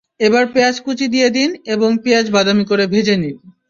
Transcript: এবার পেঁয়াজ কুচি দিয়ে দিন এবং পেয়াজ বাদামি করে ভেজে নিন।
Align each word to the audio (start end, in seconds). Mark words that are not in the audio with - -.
এবার 0.19 0.43
পেঁয়াজ 0.53 0.75
কুচি 0.85 1.05
দিয়ে 1.07 1.29
দিন 1.29 1.49
এবং 1.65 1.89
পেয়াজ 2.03 2.25
বাদামি 2.35 2.65
করে 2.65 2.83
ভেজে 2.93 3.15
নিন। 3.17 3.35